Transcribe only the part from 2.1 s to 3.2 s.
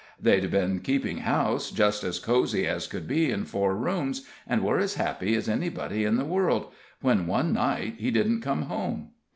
cozy as could